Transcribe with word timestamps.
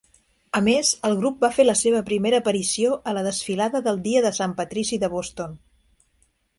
A 0.59 0.61
més, 0.67 0.93
el 1.09 1.13
grup 1.19 1.43
va 1.45 1.51
fer 1.57 1.65
la 1.67 1.75
seva 1.83 2.01
primera 2.09 2.41
aparició 2.45 2.97
a 3.13 3.15
la 3.19 3.25
Desfilada 3.31 3.85
del 3.91 4.03
Dia 4.09 4.27
de 4.31 4.35
Sant 4.43 4.61
Patrici 4.63 5.03
de 5.05 5.15
Boston. 5.17 5.59